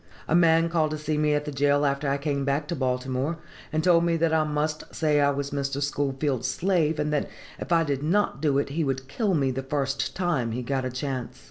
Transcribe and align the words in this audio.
"A 0.27 0.33
man 0.33 0.67
called 0.67 0.89
to 0.89 0.97
see 0.97 1.15
me 1.15 1.35
at 1.35 1.45
the 1.45 1.51
jail 1.51 1.85
after 1.85 2.09
I 2.09 2.17
came 2.17 2.43
back 2.43 2.67
to 2.69 2.75
Baltimore, 2.75 3.37
and 3.71 3.83
told 3.83 4.03
me 4.03 4.17
that 4.17 4.33
I 4.33 4.43
must 4.43 4.95
say 4.95 5.21
I 5.21 5.29
was 5.29 5.51
Mr. 5.51 5.79
Schoolfield's 5.79 6.47
slave, 6.47 6.97
and 6.97 7.13
that 7.13 7.29
if 7.59 7.71
I 7.71 7.83
did 7.83 8.01
not 8.01 8.41
do 8.41 8.57
it 8.57 8.69
he 8.69 8.83
would 8.83 9.07
kill 9.07 9.35
me 9.35 9.51
the 9.51 9.61
first 9.61 10.15
time 10.15 10.53
he 10.53 10.63
got 10.63 10.85
a 10.85 10.89
chance. 10.89 11.39